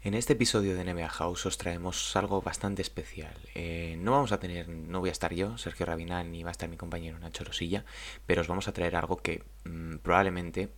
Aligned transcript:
En 0.00 0.14
este 0.14 0.34
episodio 0.34 0.76
de 0.76 0.84
NBA 0.84 1.08
House 1.08 1.46
os 1.46 1.58
traemos 1.58 2.14
algo 2.14 2.40
bastante 2.40 2.82
especial. 2.82 3.34
Eh, 3.56 3.96
no 3.98 4.12
vamos 4.12 4.30
a 4.30 4.38
tener, 4.38 4.68
no 4.68 5.00
voy 5.00 5.08
a 5.08 5.12
estar 5.12 5.34
yo, 5.34 5.58
Sergio 5.58 5.86
Rabinal, 5.86 6.30
ni 6.30 6.44
va 6.44 6.50
a 6.50 6.52
estar 6.52 6.68
mi 6.68 6.76
compañero 6.76 7.18
Nacho 7.18 7.42
Rosilla, 7.42 7.84
pero 8.24 8.42
os 8.42 8.46
vamos 8.46 8.68
a 8.68 8.72
traer 8.72 8.94
algo 8.94 9.16
que 9.16 9.42
mm, 9.64 9.96
probablemente 9.96 10.68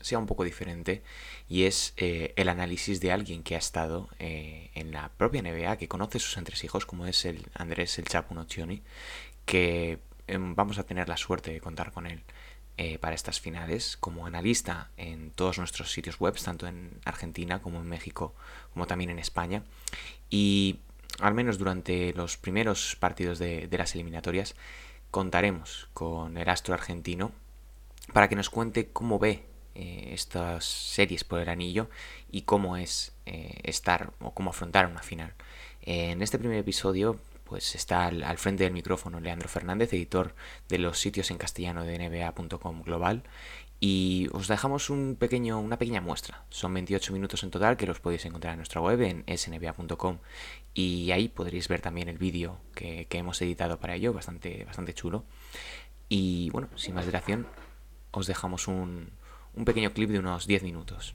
sea 0.00 0.18
un 0.18 0.26
poco 0.26 0.42
diferente 0.42 1.04
y 1.48 1.64
es 1.64 1.94
eh, 1.96 2.34
el 2.36 2.48
análisis 2.48 3.00
de 3.00 3.12
alguien 3.12 3.44
que 3.44 3.54
ha 3.54 3.58
estado 3.58 4.08
eh, 4.18 4.70
en 4.74 4.90
la 4.90 5.12
propia 5.16 5.40
NBA, 5.40 5.76
que 5.76 5.88
conoce 5.88 6.18
sus 6.18 6.36
entresijos, 6.36 6.84
como 6.84 7.06
es 7.06 7.24
el 7.26 7.46
Andrés 7.54 7.96
El 8.00 8.06
Chapo 8.06 8.34
Nocioni, 8.34 8.82
que 9.46 10.00
em, 10.26 10.56
vamos 10.56 10.78
a 10.78 10.84
tener 10.84 11.08
la 11.08 11.16
suerte 11.16 11.52
de 11.52 11.60
contar 11.60 11.92
con 11.92 12.06
él 12.08 12.24
eh, 12.76 12.98
para 12.98 13.14
estas 13.14 13.40
finales 13.40 13.96
como 13.96 14.26
analista 14.26 14.90
en 14.96 15.30
todos 15.30 15.58
nuestros 15.58 15.92
sitios 15.92 16.18
web, 16.18 16.34
tanto 16.42 16.66
en 16.66 17.00
Argentina 17.04 17.62
como 17.62 17.78
en 17.78 17.86
México, 17.86 18.34
como 18.72 18.88
también 18.88 19.10
en 19.10 19.20
España. 19.20 19.62
Y 20.28 20.80
al 21.20 21.34
menos 21.34 21.56
durante 21.56 22.12
los 22.14 22.36
primeros 22.36 22.96
partidos 22.96 23.38
de, 23.38 23.68
las 23.70 23.94
eliminatorias 23.94 24.56
contaremos 25.12 25.88
con 25.94 26.36
el 26.36 26.48
astro 26.48 26.74
argentino 26.74 27.30
para 28.12 28.28
que 28.28 28.34
nos 28.34 28.50
cuente 28.50 28.88
cómo 28.88 29.20
ve 29.20 29.46
eh, 29.76 30.10
estas 30.12 30.64
series 30.64 31.22
por 31.22 31.38
el 31.38 31.48
anillo 31.48 31.88
y 32.28 32.42
cómo 32.42 32.76
es 32.76 33.12
eh, 33.24 33.60
estar 33.62 34.12
o 34.18 34.34
cómo 34.34 34.50
afrontar 34.50 34.86
una 34.86 35.02
final. 35.02 35.32
en 35.82 36.22
este 36.22 36.40
primer 36.40 36.58
episodio 36.58 37.20
pues 37.44 37.74
está 37.74 38.06
al, 38.06 38.38
frente 38.38 38.64
del 38.64 38.72
micrófono 38.72 39.20
Leandro 39.20 39.48
Fernández, 39.48 39.92
editor 39.92 40.34
de 40.68 40.78
los 40.78 40.98
sitios 40.98 41.30
en 41.30 41.38
castellano 41.38 41.84
de 41.84 41.98
nba.com 41.98 42.82
global. 42.82 43.22
Y 43.80 44.28
os 44.32 44.48
dejamos 44.48 44.88
un 44.88 45.16
pequeño, 45.18 45.60
una 45.60 45.78
pequeña 45.78 46.00
muestra. 46.00 46.44
Son 46.48 46.72
28 46.72 47.12
minutos 47.12 47.42
en 47.42 47.50
total 47.50 47.76
que 47.76 47.86
los 47.86 48.00
podéis 48.00 48.24
encontrar 48.24 48.52
en 48.52 48.58
nuestra 48.58 48.80
web 48.80 49.00
en 49.02 49.24
snba.com 49.36 50.18
y 50.72 51.10
ahí 51.10 51.28
podréis 51.28 51.68
ver 51.68 51.80
también 51.80 52.08
el 52.08 52.16
vídeo 52.16 52.58
que, 52.74 53.06
hemos 53.10 53.40
editado 53.42 53.78
para 53.78 53.94
ello, 53.94 54.12
bastante, 54.12 54.64
bastante 54.64 54.94
chulo. 54.94 55.24
Y 56.08 56.50
bueno, 56.50 56.68
sin 56.76 56.94
más 56.94 57.04
dilación, 57.04 57.46
os 58.10 58.26
dejamos 58.26 58.68
un, 58.68 59.10
un 59.54 59.64
pequeño 59.64 59.92
clip 59.92 60.10
de 60.10 60.18
unos 60.18 60.46
10 60.46 60.62
minutos. 60.62 61.14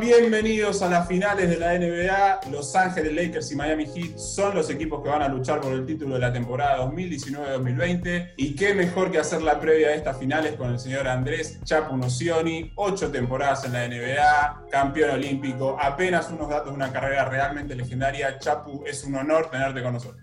Bienvenidos 0.00 0.80
a 0.80 0.88
las 0.88 1.06
finales 1.06 1.50
de 1.50 1.58
la 1.58 1.78
NBA. 1.78 2.50
Los 2.50 2.74
Ángeles 2.74 3.12
Lakers 3.12 3.52
y 3.52 3.56
Miami 3.56 3.84
Heat 3.84 4.16
son 4.16 4.54
los 4.54 4.70
equipos 4.70 5.02
que 5.02 5.10
van 5.10 5.20
a 5.20 5.28
luchar 5.28 5.60
por 5.60 5.70
el 5.70 5.84
título 5.84 6.14
de 6.14 6.20
la 6.20 6.32
temporada 6.32 6.78
2019-2020. 6.86 8.32
Y 8.38 8.56
qué 8.56 8.74
mejor 8.74 9.10
que 9.10 9.18
hacer 9.18 9.42
la 9.42 9.60
previa 9.60 9.88
de 9.88 9.96
estas 9.96 10.18
finales 10.18 10.54
con 10.54 10.72
el 10.72 10.78
señor 10.78 11.06
Andrés 11.06 11.60
Chapu 11.62 11.94
Nocioni. 11.94 12.72
Ocho 12.76 13.10
temporadas 13.10 13.66
en 13.66 13.74
la 13.74 13.86
NBA, 13.86 14.68
campeón 14.70 15.10
olímpico, 15.10 15.76
apenas 15.78 16.30
unos 16.30 16.48
datos 16.48 16.68
de 16.68 16.74
una 16.74 16.90
carrera 16.90 17.26
realmente 17.26 17.74
legendaria. 17.74 18.38
Chapu, 18.38 18.82
es 18.86 19.04
un 19.04 19.16
honor 19.16 19.50
tenerte 19.50 19.82
con 19.82 19.92
nosotros. 19.92 20.22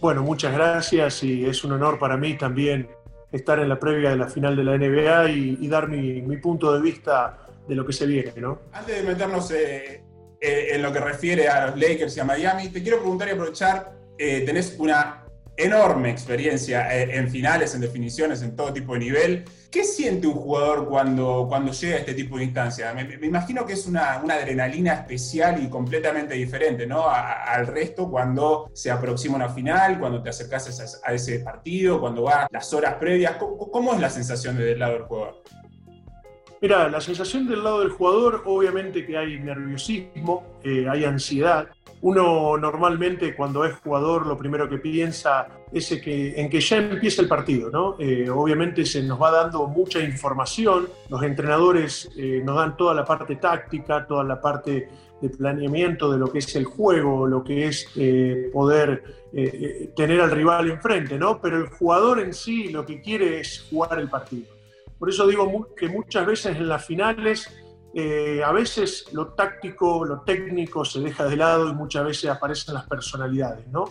Bueno, 0.00 0.22
muchas 0.22 0.54
gracias 0.54 1.22
y 1.24 1.44
es 1.44 1.62
un 1.62 1.72
honor 1.72 1.98
para 1.98 2.16
mí 2.16 2.38
también 2.38 2.88
estar 3.32 3.58
en 3.58 3.68
la 3.68 3.78
previa 3.78 4.10
de 4.10 4.16
la 4.16 4.28
final 4.28 4.56
de 4.56 4.64
la 4.64 4.78
NBA 4.78 5.28
y, 5.30 5.68
dar 5.68 5.88
mi 5.88 6.36
punto 6.38 6.72
de 6.72 6.80
vista 6.80 7.36
de 7.70 7.76
lo 7.76 7.86
que 7.86 7.92
se 7.92 8.04
viene, 8.04 8.32
¿no? 8.36 8.62
Antes 8.72 8.96
de 8.96 9.02
meternos 9.04 9.50
eh, 9.52 10.02
eh, 10.40 10.68
en 10.72 10.82
lo 10.82 10.92
que 10.92 10.98
refiere 10.98 11.48
a 11.48 11.68
los 11.68 11.78
Lakers 11.78 12.16
y 12.16 12.20
a 12.20 12.24
Miami, 12.24 12.68
te 12.68 12.82
quiero 12.82 12.98
preguntar 12.98 13.28
y 13.28 13.30
aprovechar, 13.30 13.92
eh, 14.18 14.42
tenés 14.44 14.74
una 14.78 15.24
enorme 15.56 16.10
experiencia 16.10 16.90
en 16.90 17.28
finales, 17.28 17.74
en 17.74 17.82
definiciones, 17.82 18.40
en 18.40 18.56
todo 18.56 18.72
tipo 18.72 18.94
de 18.94 19.00
nivel. 19.00 19.44
¿Qué 19.70 19.84
siente 19.84 20.26
un 20.26 20.32
jugador 20.32 20.88
cuando, 20.88 21.46
cuando 21.48 21.70
llega 21.70 21.96
a 21.96 21.98
este 21.98 22.14
tipo 22.14 22.38
de 22.38 22.44
instancia? 22.44 22.94
Me, 22.94 23.26
imagino 23.26 23.66
que 23.66 23.74
es 23.74 23.86
una, 23.86 24.14
adrenalina 24.14 24.94
especial 24.94 25.62
y 25.62 25.68
completamente 25.68 26.32
diferente 26.34 26.86
¿no? 26.86 27.06
al 27.10 27.66
resto 27.66 28.10
cuando 28.10 28.70
se 28.72 28.90
aproxima 28.90 29.36
una 29.36 29.50
final, 29.50 29.98
cuando 29.98 30.22
te 30.22 30.30
acercas 30.30 31.02
a, 31.04 31.12
ese 31.12 31.40
partido, 31.40 32.00
cuando 32.00 32.22
va 32.22 32.48
las 32.50 32.72
horas 32.72 32.94
previas. 32.94 33.36
¿Cómo, 33.36 33.70
cómo 33.70 33.92
es 33.92 34.00
la 34.00 34.08
sensación 34.08 34.56
desde 34.56 34.72
el 34.72 34.78
lado 34.78 34.94
del 34.94 35.02
jugador? 35.02 35.42
Mira, 36.62 36.90
la 36.90 37.00
sensación 37.00 37.48
del 37.48 37.64
lado 37.64 37.80
del 37.80 37.88
jugador, 37.88 38.42
obviamente 38.44 39.06
que 39.06 39.16
hay 39.16 39.38
nerviosismo, 39.38 40.58
eh, 40.62 40.86
hay 40.90 41.06
ansiedad. 41.06 41.68
Uno 42.02 42.58
normalmente 42.58 43.34
cuando 43.34 43.64
es 43.64 43.74
jugador 43.76 44.26
lo 44.26 44.36
primero 44.36 44.68
que 44.68 44.76
piensa 44.76 45.48
es 45.72 45.88
que, 46.02 46.38
en 46.38 46.50
que 46.50 46.60
ya 46.60 46.76
empieza 46.76 47.22
el 47.22 47.28
partido, 47.28 47.70
¿no? 47.70 47.96
Eh, 47.98 48.28
obviamente 48.28 48.84
se 48.84 49.02
nos 49.02 49.20
va 49.20 49.30
dando 49.30 49.66
mucha 49.68 50.00
información, 50.00 50.88
los 51.08 51.22
entrenadores 51.22 52.10
eh, 52.16 52.42
nos 52.44 52.56
dan 52.56 52.76
toda 52.76 52.92
la 52.92 53.06
parte 53.06 53.36
táctica, 53.36 54.06
toda 54.06 54.22
la 54.22 54.38
parte 54.38 54.88
de 55.22 55.30
planeamiento 55.30 56.12
de 56.12 56.18
lo 56.18 56.30
que 56.30 56.40
es 56.40 56.56
el 56.56 56.66
juego, 56.66 57.26
lo 57.26 57.42
que 57.42 57.68
es 57.68 57.86
poder 58.52 59.02
tener 59.94 60.20
al 60.20 60.30
rival 60.30 60.70
enfrente, 60.70 61.18
¿no? 61.18 61.40
Pero 61.40 61.58
el 61.58 61.68
jugador 61.68 62.20
en 62.20 62.32
sí 62.32 62.68
lo 62.68 62.86
que 62.86 63.02
quiere 63.02 63.40
es 63.40 63.66
jugar 63.70 64.00
el 64.00 64.08
partido. 64.08 64.59
Por 65.00 65.08
eso 65.08 65.26
digo 65.26 65.66
que 65.74 65.88
muchas 65.88 66.26
veces 66.26 66.56
en 66.58 66.68
las 66.68 66.84
finales, 66.84 67.50
eh, 67.94 68.42
a 68.44 68.52
veces 68.52 69.06
lo 69.14 69.28
táctico, 69.28 70.04
lo 70.04 70.20
técnico 70.20 70.84
se 70.84 71.00
deja 71.00 71.24
de 71.24 71.36
lado 71.36 71.70
y 71.70 71.74
muchas 71.74 72.04
veces 72.04 72.28
aparecen 72.28 72.74
las 72.74 72.86
personalidades, 72.86 73.66
¿no? 73.68 73.86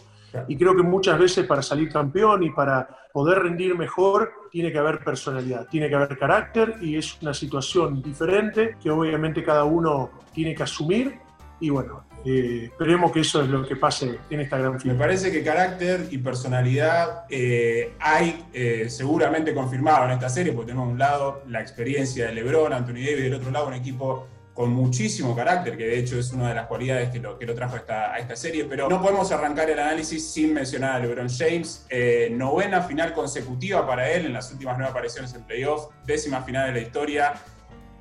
Y 0.47 0.55
creo 0.55 0.75
que 0.75 0.83
muchas 0.83 1.17
veces 1.17 1.47
para 1.47 1.63
salir 1.63 1.91
campeón 1.91 2.43
y 2.43 2.51
para 2.51 2.87
poder 3.11 3.39
rendir 3.39 3.75
mejor, 3.75 4.31
tiene 4.51 4.71
que 4.71 4.77
haber 4.77 5.03
personalidad, 5.03 5.67
tiene 5.67 5.89
que 5.89 5.95
haber 5.95 6.15
carácter 6.19 6.75
y 6.79 6.95
es 6.95 7.19
una 7.23 7.33
situación 7.33 8.03
diferente 8.03 8.77
que 8.79 8.91
obviamente 8.91 9.43
cada 9.43 9.63
uno 9.63 10.11
tiene 10.31 10.53
que 10.53 10.61
asumir. 10.61 11.19
Y 11.59 11.71
bueno, 11.71 12.03
eh, 12.25 12.66
esperemos 12.66 13.12
que 13.12 13.22
eso 13.22 13.41
es 13.41 13.50
lo 13.50 13.68
que 13.68 13.75
pase 13.75 14.19
en 14.30 14.40
esta 14.41 14.57
gran 14.57 14.80
final. 14.80 14.96
Me 14.96 15.00
parece 15.02 15.31
que 15.31 15.44
carácter 15.44 16.07
y 16.12 16.18
personalidad 16.18 17.25
eh, 17.30 17.94
hay 18.00 18.46
eh, 18.53 18.88
seguramente 18.90 19.53
confirmado 19.53 20.06
en 20.06 20.12
esta 20.12 20.30
serie, 20.30 20.53
porque 20.53 20.68
tenemos 20.68 20.88
a 20.88 20.91
un 20.91 21.00
lado 21.00 21.44
la 21.47 21.62
experiencia 21.62 22.28
de 22.28 22.34
LeBron, 22.34 22.74
Anthony 22.74 22.96
Davis, 22.96 23.19
y 23.19 23.24
del 23.24 23.34
otro 23.35 23.52
lado 23.52 23.68
un 23.68 23.74
equipo 23.74 24.28
con 24.53 24.72
muchísimo 24.72 25.34
carácter, 25.34 25.78
que 25.78 25.85
de 25.85 26.00
hecho 26.00 26.19
es 26.19 26.34
una 26.34 26.50
de 26.50 26.56
las 26.56 26.68
cualidades 26.68 27.12
que 27.12 27.19
lo, 27.19 27.40
que 27.40 27.46
lo 27.46 27.56
trajo 27.56 27.75
a 27.75 27.80
esta, 27.80 28.13
a 28.13 28.19
esta 28.19 28.36
serie, 28.36 28.66
pero 28.66 28.90
no 28.90 29.01
podemos 29.01 29.31
arrancar 29.31 29.69
el 29.69 29.80
análisis 29.80 30.31
sin 30.31 30.53
mencionar 30.53 30.96
a 30.96 31.00
LeBron 31.00 31.30
James. 31.30 31.88
novena 32.31 32.81
final 32.81 33.13
consecutiva 33.13 33.88
para 33.88 34.12
él 34.12 34.25
en 34.25 34.34
las 34.34 34.51
últimas 34.51 34.78
nueve 34.78 34.91
apariciones 34.91 35.34
en 35.34 35.44
playoffs, 35.44 35.88
décima 36.06 36.41
final 36.41 36.74
de 36.74 36.81
la 36.81 36.86
historia. 36.86 37.34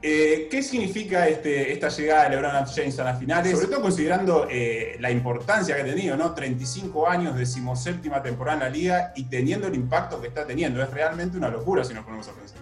Eh, 0.01 0.47
¿Qué 0.49 0.63
significa 0.63 1.27
este, 1.27 1.73
esta 1.73 1.89
llegada 1.89 2.25
de 2.25 2.37
LeBron 2.37 2.67
James 2.67 2.99
a 3.01 3.05
las 3.05 3.19
finales? 3.19 3.53
Sobre 3.53 3.67
todo 3.67 3.83
considerando 3.83 4.47
eh, 4.49 4.97
la 5.01 5.11
importancia 5.11 5.75
que 5.75 5.83
ha 5.83 5.85
tenido, 5.85 6.17
¿no? 6.17 6.35
35 6.35 7.09
años, 7.09 7.37
decimoséptima 7.37 8.23
temporada 8.23 8.59
en 8.59 8.65
la 8.65 8.71
liga 8.71 9.13
y 9.17 9.25
teniendo 9.25 9.67
el 9.67 9.75
impacto 9.75 10.21
que 10.21 10.29
está 10.29 10.47
teniendo. 10.47 10.81
Es 10.81 10.91
realmente 10.91 11.37
una 11.37 11.49
locura 11.49 11.83
si 11.83 11.95
nos 11.95 12.05
ponemos 12.05 12.29
a 12.29 12.33
pensar. 12.33 12.59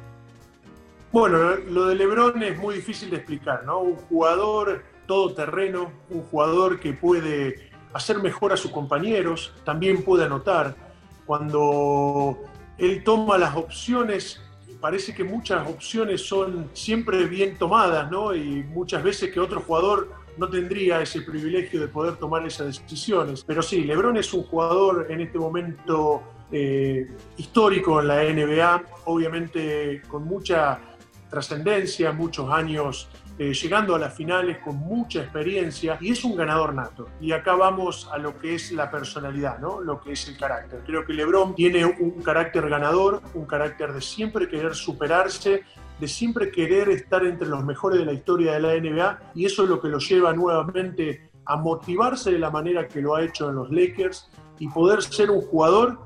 Bueno, 1.12 1.56
lo 1.56 1.88
de 1.88 1.94
LeBron 1.94 2.42
es 2.42 2.58
muy 2.58 2.76
difícil 2.76 3.10
de 3.10 3.16
explicar, 3.16 3.64
¿no? 3.64 3.80
Un 3.80 3.96
jugador 3.96 4.82
todoterreno, 5.06 5.92
un 6.08 6.22
jugador 6.22 6.80
que 6.80 6.94
puede 6.94 7.70
hacer 7.92 8.18
mejor 8.18 8.54
a 8.54 8.56
sus 8.56 8.70
compañeros, 8.70 9.52
también 9.64 10.02
puede 10.02 10.24
anotar. 10.24 10.74
Cuando 11.26 12.38
él 12.78 13.04
toma 13.04 13.36
las 13.36 13.56
opciones 13.56 14.40
parece 14.80 15.14
que 15.14 15.24
muchas 15.24 15.68
opciones 15.68 16.26
son 16.26 16.70
siempre 16.72 17.24
bien 17.26 17.56
tomadas, 17.56 18.10
¿no? 18.10 18.34
Y 18.34 18.62
muchas 18.64 19.02
veces 19.02 19.32
que 19.32 19.40
otro 19.40 19.60
jugador 19.60 20.10
no 20.36 20.48
tendría 20.48 21.00
ese 21.00 21.22
privilegio 21.22 21.80
de 21.80 21.88
poder 21.88 22.16
tomar 22.16 22.46
esas 22.46 22.66
decisiones. 22.66 23.44
Pero 23.44 23.62
sí, 23.62 23.84
Lebron 23.84 24.16
es 24.16 24.32
un 24.34 24.42
jugador 24.42 25.06
en 25.10 25.20
este 25.20 25.38
momento 25.38 26.22
eh, 26.52 27.08
histórico 27.36 28.00
en 28.00 28.08
la 28.08 28.22
NBA, 28.22 28.82
obviamente 29.06 30.02
con 30.08 30.24
mucha 30.24 30.78
trascendencia, 31.30 32.12
muchos 32.12 32.50
años 32.50 33.08
eh, 33.38 33.52
llegando 33.52 33.94
a 33.94 33.98
las 33.98 34.14
finales 34.14 34.58
con 34.64 34.76
mucha 34.76 35.20
experiencia 35.20 35.98
y 36.00 36.10
es 36.12 36.24
un 36.24 36.36
ganador 36.36 36.74
nato. 36.74 37.08
Y 37.20 37.32
acá 37.32 37.54
vamos 37.54 38.08
a 38.10 38.16
lo 38.16 38.38
que 38.38 38.54
es 38.54 38.72
la 38.72 38.90
personalidad, 38.90 39.58
¿no? 39.58 39.80
lo 39.80 40.00
que 40.00 40.12
es 40.12 40.26
el 40.28 40.38
carácter. 40.38 40.80
Creo 40.86 41.04
que 41.04 41.12
Lebron 41.12 41.54
tiene 41.54 41.84
un 41.84 42.22
carácter 42.22 42.68
ganador, 42.68 43.20
un 43.34 43.44
carácter 43.44 43.92
de 43.92 44.00
siempre 44.00 44.48
querer 44.48 44.74
superarse, 44.74 45.64
de 46.00 46.08
siempre 46.08 46.50
querer 46.50 46.88
estar 46.88 47.24
entre 47.24 47.48
los 47.48 47.64
mejores 47.64 47.98
de 47.98 48.06
la 48.06 48.12
historia 48.12 48.52
de 48.52 48.60
la 48.60 48.74
NBA 48.74 49.32
y 49.34 49.44
eso 49.44 49.64
es 49.64 49.68
lo 49.68 49.80
que 49.80 49.88
lo 49.88 49.98
lleva 49.98 50.32
nuevamente 50.32 51.30
a 51.44 51.56
motivarse 51.56 52.32
de 52.32 52.38
la 52.38 52.50
manera 52.50 52.88
que 52.88 53.00
lo 53.00 53.14
ha 53.14 53.22
hecho 53.22 53.48
en 53.48 53.56
los 53.56 53.70
Lakers 53.70 54.30
y 54.58 54.68
poder 54.68 55.02
ser 55.02 55.30
un 55.30 55.42
jugador 55.42 55.98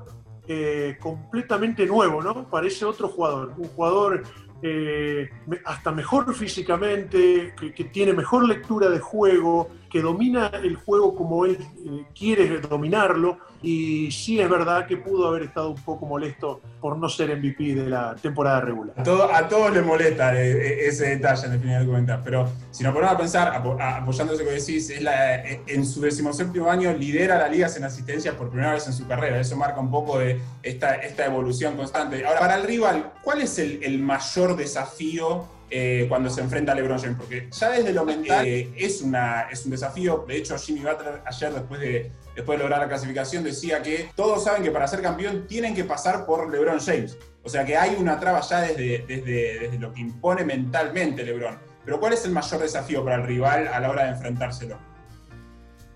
eh, 0.47 0.97
completamente 0.99 1.85
nuevo, 1.85 2.21
¿no? 2.21 2.49
Parece 2.49 2.85
otro 2.85 3.07
jugador, 3.07 3.53
un 3.57 3.67
jugador 3.69 4.23
eh, 4.61 5.29
hasta 5.65 5.91
mejor 5.91 6.33
físicamente, 6.33 7.53
que, 7.75 7.83
tiene 7.85 8.13
mejor 8.13 8.47
lectura 8.47 8.89
de 8.89 8.99
juego, 8.99 9.69
que 9.91 10.01
domina 10.01 10.51
el 10.63 10.75
juego 10.75 11.15
como 11.15 11.45
él 11.45 11.57
eh, 11.59 12.05
quiere 12.17 12.59
dominarlo 12.61 13.37
y 13.61 14.09
sí 14.11 14.39
es 14.39 14.49
verdad 14.49 14.87
que 14.87 14.97
pudo 14.97 15.27
haber 15.27 15.43
estado 15.43 15.69
un 15.71 15.81
poco 15.81 16.05
molesto 16.05 16.61
por 16.79 16.97
no 16.97 17.09
ser 17.09 17.37
MVP 17.37 17.75
de 17.75 17.89
la 17.89 18.15
temporada 18.15 18.61
regular. 18.61 18.95
A, 18.97 19.37
a 19.37 19.47
todos 19.47 19.71
les 19.71 19.85
molesta 19.85 20.33
eh, 20.33 20.51
eh, 20.51 20.87
ese 20.87 21.09
detalle 21.09 21.45
en 21.45 21.51
definitiva 21.51 21.79
de 21.79 21.85
comentar, 21.85 22.21
pero 22.23 22.49
si 22.71 22.83
nos 22.83 22.93
ponemos 22.93 23.15
a 23.15 23.17
pensar, 23.17 23.53
apoyando 23.53 24.33
eso 24.33 24.43
que 24.43 24.51
decís, 24.51 24.89
es 24.89 25.01
la, 25.01 25.43
en 25.43 25.85
su 25.85 26.01
decimoséptimo 26.01 26.69
año 26.69 26.93
lidera 26.93 27.37
la 27.37 27.47
liga 27.47 27.69
en 27.75 27.83
asistencias 27.83 28.33
por 28.35 28.49
primera 28.49 28.73
vez 28.73 28.87
en 28.87 28.93
su 28.93 29.07
carrera, 29.07 29.39
eso 29.39 29.55
marca 29.55 29.79
un 29.79 29.91
poco 29.91 30.19
de 30.19 30.39
esta, 30.63 30.95
esta 30.95 31.25
evolución 31.25 31.75
constante. 31.75 32.25
Ahora, 32.25 32.39
para 32.39 32.55
el 32.55 32.63
rival, 32.63 33.13
¿cuál 33.21 33.41
es 33.41 33.59
el, 33.59 33.83
el 33.83 33.99
mayor 33.99 34.55
desafío 34.55 35.45
eh, 35.71 36.05
cuando 36.09 36.29
se 36.29 36.41
enfrenta 36.41 36.73
a 36.73 36.75
LeBron 36.75 36.99
James, 36.99 37.17
porque 37.17 37.47
ya 37.49 37.69
desde 37.69 37.93
lo 37.93 38.03
mental 38.03 38.45
eh, 38.45 38.73
es, 38.75 39.01
una, 39.01 39.43
es 39.49 39.63
un 39.63 39.71
desafío. 39.71 40.25
De 40.27 40.35
hecho, 40.35 40.57
Jimmy 40.57 40.81
Butler 40.81 41.21
ayer, 41.25 41.53
después 41.53 41.79
de, 41.79 42.11
después 42.35 42.59
de 42.59 42.63
lograr 42.63 42.81
la 42.81 42.89
clasificación, 42.89 43.43
decía 43.43 43.81
que 43.81 44.11
todos 44.15 44.43
saben 44.43 44.63
que 44.63 44.71
para 44.71 44.85
ser 44.87 45.01
campeón 45.01 45.47
tienen 45.47 45.73
que 45.73 45.85
pasar 45.85 46.25
por 46.25 46.51
LeBron 46.51 46.79
James. 46.79 47.17
O 47.43 47.49
sea 47.49 47.65
que 47.65 47.77
hay 47.77 47.95
una 47.97 48.19
traba 48.19 48.41
ya 48.41 48.61
desde, 48.61 49.05
desde, 49.07 49.59
desde 49.59 49.79
lo 49.79 49.93
que 49.93 50.01
impone 50.01 50.43
mentalmente 50.43 51.23
LeBron. 51.23 51.57
Pero 51.85 51.99
¿cuál 51.99 52.13
es 52.13 52.25
el 52.25 52.31
mayor 52.31 52.59
desafío 52.59 53.03
para 53.03 53.15
el 53.15 53.23
rival 53.23 53.67
a 53.67 53.79
la 53.79 53.89
hora 53.89 54.03
de 54.03 54.09
enfrentárselo? 54.09 54.77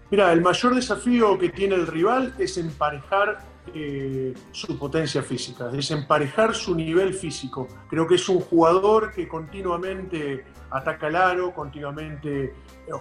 Mira, 0.10 0.31
el 0.31 0.42
mayor 0.42 0.74
desafío 0.74 1.38
que 1.38 1.50
tiene 1.50 1.75
el 1.75 1.88
rival 1.88 2.33
es 2.39 2.57
emparejar 2.57 3.39
eh, 3.73 4.33
su 4.51 4.77
potencia 4.77 5.21
física, 5.23 5.69
es 5.73 5.89
emparejar 5.91 6.53
su 6.56 6.75
nivel 6.75 7.13
físico. 7.13 7.67
Creo 7.89 8.07
que 8.07 8.15
es 8.15 8.29
un 8.29 8.39
jugador 8.39 9.12
que 9.12 9.27
continuamente 9.27 10.45
ataca 10.69 11.07
el 11.07 11.15
aro, 11.15 11.53
continuamente 11.53 12.45
eh, 12.45 12.53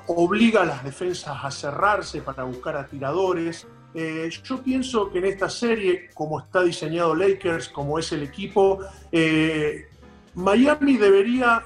obliga 0.08 0.62
a 0.62 0.64
las 0.64 0.84
defensas 0.84 1.36
a 1.42 1.50
cerrarse 1.50 2.22
para 2.22 2.44
buscar 2.44 2.76
a 2.76 2.86
tiradores. 2.86 3.66
Eh, 3.94 4.28
yo 4.42 4.62
pienso 4.62 5.10
que 5.10 5.18
en 5.18 5.26
esta 5.26 5.48
serie, 5.48 6.08
como 6.14 6.40
está 6.40 6.62
diseñado 6.62 7.14
Lakers, 7.14 7.68
como 7.68 7.98
es 7.98 8.10
el 8.12 8.22
equipo, 8.22 8.80
Miami 10.34 10.96
debería 10.96 11.64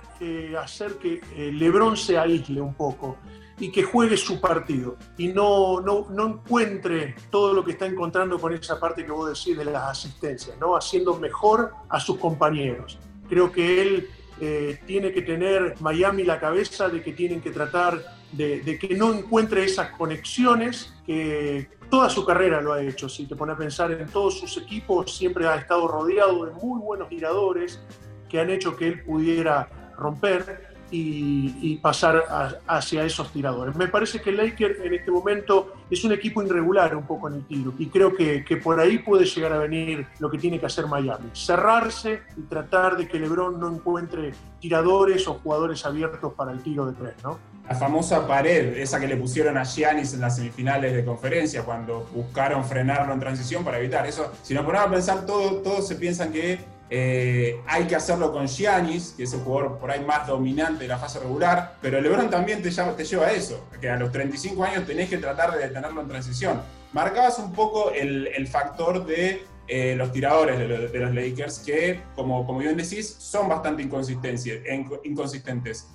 hacer 0.60 0.98
que 0.98 1.22
LeBron 1.34 1.96
se 1.96 2.18
aísle 2.18 2.60
un 2.60 2.74
poco 2.74 3.16
y 3.60 3.70
que 3.70 3.82
juegue 3.82 4.16
su 4.16 4.40
partido 4.40 4.96
y 5.16 5.28
no, 5.28 5.80
no, 5.80 6.06
no, 6.10 6.26
encuentre 6.26 7.14
todo 7.30 7.52
lo 7.52 7.64
que 7.64 7.72
está 7.72 7.86
encontrando 7.86 8.38
con 8.38 8.52
esa 8.52 8.78
parte 8.78 9.04
que 9.04 9.10
vos 9.10 9.28
decís 9.28 9.56
de 9.56 9.64
las 9.64 9.90
asistencias, 9.90 10.56
¿no? 10.58 10.76
haciendo 10.76 11.18
mejor 11.18 11.72
a 11.88 11.98
sus 11.98 12.18
compañeros. 12.18 12.98
Creo 13.28 13.50
que 13.50 13.82
él 13.82 14.08
eh, 14.40 14.80
tiene 14.86 15.12
que 15.12 15.22
tener 15.22 15.74
Miami 15.80 16.22
la 16.22 16.38
cabeza 16.38 16.88
de 16.88 17.02
que 17.02 17.12
tienen 17.12 17.40
que 17.40 17.50
tratar 17.50 18.00
de, 18.32 18.78
que 18.78 18.94
no 18.94 19.12
encuentre 19.12 19.64
esas 19.64 19.90
conexiones 19.90 20.94
que 21.04 21.68
toda 21.90 22.08
su 22.08 22.24
carrera 22.24 22.60
lo 22.60 22.72
ha 22.72 22.82
hecho. 22.82 23.08
Si 23.08 23.26
te 23.26 23.34
pones 23.34 23.56
a 23.56 23.58
pensar 23.58 23.90
en 23.90 24.06
todos 24.06 24.38
sus 24.38 24.56
equipos, 24.58 25.16
siempre 25.16 25.46
ha 25.48 25.56
estado 25.56 25.88
rodeado 25.88 26.44
de 26.44 26.52
muy 26.52 26.80
buenos 26.80 27.08
tiradores 27.08 27.80
que 28.28 28.38
han 28.38 28.50
hecho 28.50 28.76
que 28.76 28.86
él 28.88 29.02
pudiera 29.02 29.68
romper 29.96 30.67
y, 30.90 31.76
pasar 31.82 32.60
hacia 32.66 33.04
esos 33.04 33.32
tiradores. 33.32 33.76
Me 33.76 33.88
parece 33.88 34.20
que 34.20 34.32
Lakers 34.32 34.80
en 34.80 34.94
este 34.94 35.10
momento 35.10 35.74
es 35.90 36.02
un 36.04 36.12
equipo 36.12 36.42
irregular 36.42 36.96
un 36.96 37.06
poco 37.06 37.28
en 37.28 37.34
el 37.34 37.46
tiro 37.46 37.72
y 37.78 37.86
creo 37.86 38.14
que, 38.14 38.44
que, 38.44 38.56
por 38.56 38.80
ahí 38.80 38.98
puede 38.98 39.24
llegar 39.24 39.52
a 39.52 39.58
venir 39.58 40.06
lo 40.18 40.30
que 40.30 40.38
tiene 40.38 40.58
que 40.58 40.66
hacer 40.66 40.86
Miami. 40.86 41.30
Cerrarse 41.32 42.22
y 42.36 42.42
tratar 42.42 42.96
de 42.96 43.06
que 43.06 43.18
LeBron 43.18 43.60
no 43.60 43.72
encuentre 43.72 44.32
tiradores 44.60 45.28
o 45.28 45.34
jugadores 45.34 45.84
abiertos 45.86 46.32
para 46.34 46.52
el 46.52 46.62
tiro 46.62 46.86
de 46.86 46.92
tres, 46.92 47.14
¿no? 47.22 47.38
La 47.68 47.74
famosa 47.74 48.26
pared, 48.26 48.78
esa 48.78 48.98
que 48.98 49.06
le 49.06 49.16
pusieron 49.16 49.58
a 49.58 49.64
Giannis 49.64 50.14
en 50.14 50.22
las 50.22 50.36
semifinales 50.36 50.94
de 50.94 51.04
conferencia 51.04 51.64
cuando 51.64 52.08
buscaron 52.14 52.64
frenarlo 52.64 53.12
en 53.12 53.20
transición 53.20 53.62
para 53.62 53.78
evitar 53.78 54.06
eso. 54.06 54.32
Si 54.42 54.54
nos 54.54 54.64
ponemos 54.64 54.86
a 54.86 54.90
pensar, 54.90 55.26
todo, 55.26 55.56
todos 55.56 55.86
se 55.86 55.96
piensan 55.96 56.32
que 56.32 56.58
eh, 56.90 57.60
hay 57.66 57.86
que 57.86 57.96
hacerlo 57.96 58.32
con 58.32 58.46
Giannis, 58.46 59.14
que 59.16 59.24
es 59.24 59.32
el 59.34 59.40
jugador 59.40 59.78
por 59.78 59.90
ahí 59.90 60.04
más 60.04 60.26
dominante 60.26 60.84
de 60.84 60.88
la 60.88 60.98
fase 60.98 61.20
regular, 61.20 61.76
pero 61.82 62.00
LeBron 62.00 62.30
también 62.30 62.62
te 62.62 62.70
lleva, 62.70 62.96
te 62.96 63.04
lleva 63.04 63.26
a 63.26 63.32
eso, 63.32 63.68
que 63.80 63.90
a 63.90 63.96
los 63.96 64.10
35 64.10 64.64
años 64.64 64.86
tenés 64.86 65.10
que 65.10 65.18
tratar 65.18 65.52
de 65.52 65.66
detenerlo 65.66 66.00
en 66.00 66.08
transición. 66.08 66.62
Marcabas 66.92 67.38
un 67.38 67.52
poco 67.52 67.92
el, 67.92 68.48
factor 68.48 69.04
de 69.04 69.42
eh, 69.66 69.94
los 69.96 70.12
tiradores 70.12 70.58
de 70.58 70.98
los, 70.98 71.14
Lakers, 71.14 71.58
que, 71.58 72.00
como, 72.16 72.46
como 72.46 72.60
bien 72.60 72.76
decís, 72.76 73.16
son 73.18 73.48
bastante 73.48 73.82
inconsistentes. 73.82 75.88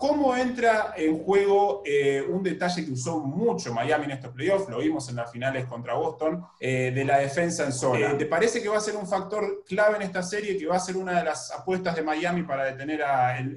¿Cómo 0.00 0.34
entra 0.34 0.94
en 0.96 1.18
juego 1.18 1.82
eh, 1.84 2.24
un 2.26 2.42
detalle 2.42 2.86
que 2.86 2.92
usó 2.92 3.20
mucho 3.20 3.74
Miami 3.74 4.06
en 4.06 4.12
estos 4.12 4.32
playoffs? 4.32 4.66
Lo 4.70 4.78
vimos 4.78 5.06
en 5.10 5.16
las 5.16 5.30
finales 5.30 5.66
contra 5.66 5.92
Boston, 5.92 6.42
eh, 6.58 6.90
de 6.94 7.04
la 7.04 7.18
defensa 7.18 7.66
en 7.66 7.72
zona. 7.74 8.12
Eh, 8.12 8.14
¿Te 8.14 8.24
parece 8.24 8.62
que 8.62 8.70
va 8.70 8.78
a 8.78 8.80
ser 8.80 8.96
un 8.96 9.06
factor 9.06 9.62
clave 9.68 9.96
en 9.96 10.02
esta 10.02 10.22
serie, 10.22 10.56
que 10.56 10.66
va 10.66 10.76
a 10.76 10.80
ser 10.80 10.96
una 10.96 11.18
de 11.18 11.24
las 11.24 11.52
apuestas 11.52 11.94
de 11.96 12.02
Miami 12.02 12.44
para 12.44 12.64
detener 12.64 13.02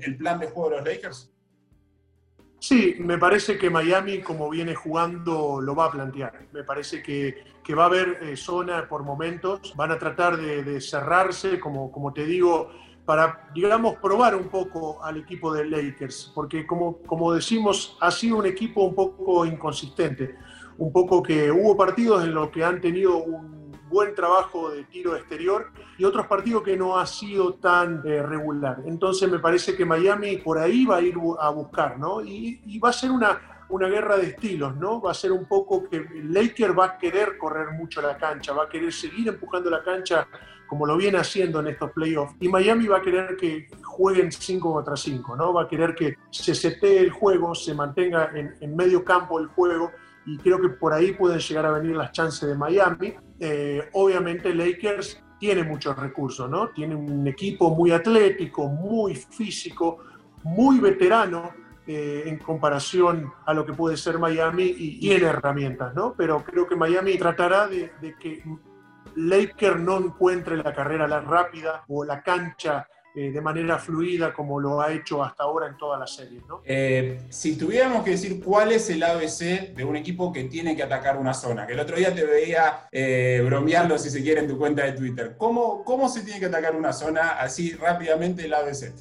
el, 0.01 0.17
plan 0.17 0.37
de 0.37 0.47
juego 0.47 0.71
de 0.71 0.75
los 0.75 0.85
Lakers? 0.85 1.31
Sí, 2.59 2.95
me 2.99 3.17
parece 3.17 3.57
que 3.57 3.69
Miami, 3.69 4.19
como 4.19 4.49
viene 4.49 4.75
jugando, 4.75 5.61
lo 5.61 5.75
va 5.75 5.85
a 5.85 5.91
plantear. 5.91 6.47
Me 6.51 6.65
parece 6.65 7.01
que, 7.01 7.35
va 7.73 7.83
a 7.83 7.85
haber 7.85 8.37
zona 8.37 8.89
por 8.89 9.03
momentos, 9.03 9.73
van 9.77 9.91
a 9.91 9.97
tratar 9.97 10.35
de, 10.35 10.61
de 10.61 10.81
cerrarse, 10.81 11.57
como, 11.57 11.89
como 11.89 12.11
te 12.11 12.25
digo, 12.25 12.69
para, 13.05 13.49
digamos, 13.53 13.95
probar 13.95 14.35
un 14.35 14.47
poco 14.49 15.03
al 15.03 15.17
equipo 15.17 15.53
de 15.53 15.65
Lakers, 15.65 16.31
porque 16.33 16.65
como, 16.65 16.97
como 16.99 17.33
decimos, 17.33 17.97
ha 17.99 18.11
sido 18.11 18.37
un 18.37 18.45
equipo 18.45 18.83
un 18.83 18.95
poco 18.95 19.45
inconsistente, 19.45 20.35
un 20.77 20.91
poco 20.91 21.21
que 21.21 21.51
hubo 21.51 21.75
partidos 21.75 22.23
en 22.23 22.33
los 22.33 22.49
que 22.49 22.63
han 22.63 22.79
tenido 22.79 23.17
un 23.17 23.63
buen 23.89 24.15
trabajo 24.15 24.71
de 24.71 24.85
tiro 24.85 25.15
exterior 25.15 25.71
y 25.99 26.03
otros 26.03 26.25
partidos 26.25 26.63
que 26.63 26.75
no 26.75 26.97
ha 26.97 27.05
sido 27.05 27.53
tan 27.55 28.01
eh, 28.05 28.23
regular. 28.23 28.81
Entonces 28.85 29.29
me 29.29 29.37
parece 29.37 29.75
que 29.75 29.85
Miami 29.85 30.37
por 30.37 30.57
ahí 30.57 30.85
va 30.85 30.97
a 30.97 31.01
ir 31.01 31.15
a 31.39 31.49
buscar, 31.49 31.99
¿no? 31.99 32.23
Y, 32.23 32.59
y 32.65 32.79
va 32.79 32.89
a 32.89 32.93
ser 32.93 33.11
una, 33.11 33.39
una 33.73 33.87
guerra 33.87 34.17
de 34.17 34.27
estilos, 34.27 34.75
¿no? 34.75 35.01
Va 35.01 35.11
a 35.11 35.13
ser 35.15 35.31
un 35.31 35.45
poco 35.45 35.89
que 35.89 36.05
Lakers 36.29 36.77
va 36.77 36.85
a 36.85 36.97
querer 36.97 37.37
correr 37.37 37.71
mucho 37.71 38.01
la 38.01 38.17
cancha, 38.17 38.53
va 38.53 38.65
a 38.65 38.69
querer 38.69 38.93
seguir 38.93 39.27
empujando 39.27 39.69
la 39.69 39.83
cancha 39.83 40.27
como 40.67 40.85
lo 40.85 40.97
viene 40.97 41.17
haciendo 41.17 41.59
en 41.59 41.67
estos 41.67 41.91
playoffs. 41.91 42.35
Y 42.39 42.49
Miami 42.49 42.87
va 42.87 42.97
a 42.97 43.01
querer 43.01 43.35
que 43.35 43.67
jueguen 43.83 44.31
5 44.31 44.73
contra 44.73 44.95
5, 44.95 45.35
¿no? 45.35 45.53
Va 45.53 45.63
a 45.63 45.67
querer 45.67 45.93
que 45.93 46.17
se 46.31 46.55
setee 46.55 46.99
el 46.99 47.11
juego, 47.11 47.53
se 47.53 47.73
mantenga 47.73 48.31
en, 48.33 48.75
medio 48.75 49.03
campo 49.03 49.39
el 49.39 49.47
juego 49.47 49.91
y 50.25 50.37
creo 50.37 50.61
que 50.61 50.69
por 50.69 50.93
ahí 50.93 51.11
pueden 51.13 51.39
llegar 51.39 51.65
a 51.65 51.71
venir 51.71 51.95
las 51.95 52.11
chances 52.11 52.47
de 52.47 52.55
Miami. 52.55 53.13
Eh, 53.39 53.89
obviamente 53.93 54.53
Lakers 54.53 55.21
tiene 55.39 55.63
muchos 55.63 55.97
recursos, 55.97 56.49
¿no? 56.49 56.69
Tiene 56.69 56.95
un 56.95 57.27
equipo 57.27 57.69
muy 57.69 57.91
atlético, 57.91 58.67
muy 58.67 59.15
físico, 59.15 59.99
muy 60.43 60.79
veterano, 60.79 61.62
eh, 61.85 62.23
en 62.25 62.37
comparación 62.37 63.33
a 63.45 63.53
lo 63.53 63.65
que 63.65 63.73
puede 63.73 63.97
ser 63.97 64.17
Miami 64.17 64.73
y 64.77 64.99
tiene 64.99 65.25
herramientas, 65.25 65.93
¿no? 65.93 66.13
Pero 66.17 66.43
creo 66.43 66.67
que 66.67 66.75
Miami 66.75 67.17
tratará 67.17 67.67
de, 67.67 67.91
que 68.19 68.43
Laker 69.15 69.79
no 69.79 69.97
encuentre 69.97 70.57
la 70.57 70.73
carrera 70.73 71.07
la 71.07 71.19
rápida 71.19 71.83
o 71.87 72.05
la 72.05 72.23
cancha 72.23 72.87
eh, 73.15 73.31
de 73.31 73.41
manera 73.41 73.77
fluida 73.77 74.33
como 74.33 74.59
lo 74.59 74.81
ha 74.81 74.91
hecho 74.91 75.23
hasta 75.23 75.43
ahora 75.43 75.67
en 75.67 75.77
toda 75.77 75.99
la 75.99 76.07
serie. 76.07 76.41
Eh, 76.63 77.19
si 77.29 77.55
tuviéramos 77.55 78.03
que 78.03 78.11
decir 78.11 78.43
cuál 78.43 78.71
es 78.71 78.89
el 78.89 79.03
ABC 79.03 79.75
de 79.75 79.85
un 79.85 79.95
equipo 79.95 80.33
que 80.33 80.45
tiene 80.45 80.75
que 80.75 80.81
atacar 80.81 81.17
una 81.17 81.35
zona, 81.35 81.67
que 81.67 81.73
el 81.73 81.79
otro 81.79 81.95
día 81.95 82.15
te 82.15 82.25
veía 82.25 82.87
eh, 82.91 83.43
bromeando, 83.45 83.99
si 83.99 84.09
se 84.09 84.23
quiere, 84.23 84.39
en 84.39 84.47
tu 84.47 84.57
cuenta 84.57 84.83
de 84.85 84.93
Twitter, 84.93 85.35
¿cómo, 85.37 85.83
¿cómo 85.83 86.09
se 86.09 86.21
tiene 86.21 86.39
que 86.39 86.47
atacar 86.47 86.75
una 86.75 86.91
zona 86.91 87.33
así 87.33 87.73
rápidamente 87.73 88.45
el 88.45 88.53
ABC? 88.55 88.93